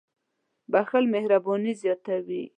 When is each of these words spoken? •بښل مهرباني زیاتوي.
•بښل 0.71 1.05
مهرباني 1.13 1.73
زیاتوي. 1.81 2.43